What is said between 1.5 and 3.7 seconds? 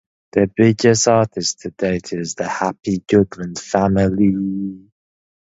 to date is the Happy Goodman